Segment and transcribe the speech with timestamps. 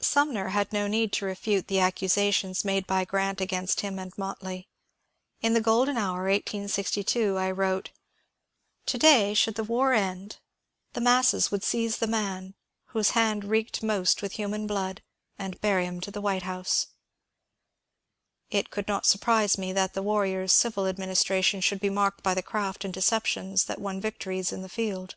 [0.00, 4.70] Sumner had no need to refute the accusations made by Grant against him and Motley.
[5.42, 7.90] In "The Golden Hour," 1862, 1 wrote,"
[8.86, 10.38] To day, should the war end,
[10.94, 12.54] the masses would 266 MONCURE DANIEL
[12.88, 15.02] CONWAY seize the man whose hand reeked most with human blood
[15.38, 16.86] and bear him to the White House/'
[18.50, 22.42] It could not surprise me that the warrior's oivil administration should be marked by the
[22.42, 25.16] craft and deceptions that won victories in the field.